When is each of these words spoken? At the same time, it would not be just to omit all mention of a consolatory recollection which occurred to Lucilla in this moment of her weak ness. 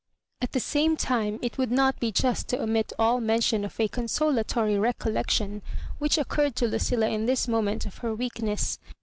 At 0.41 0.53
the 0.53 0.59
same 0.59 0.97
time, 0.97 1.37
it 1.43 1.59
would 1.59 1.69
not 1.69 1.99
be 1.99 2.11
just 2.11 2.47
to 2.47 2.63
omit 2.63 2.91
all 2.97 3.21
mention 3.21 3.63
of 3.63 3.79
a 3.79 3.87
consolatory 3.87 4.79
recollection 4.79 5.61
which 5.99 6.17
occurred 6.17 6.55
to 6.55 6.67
Lucilla 6.67 7.07
in 7.07 7.27
this 7.27 7.47
moment 7.47 7.85
of 7.85 7.99
her 7.99 8.15
weak 8.15 8.41
ness. 8.41 8.79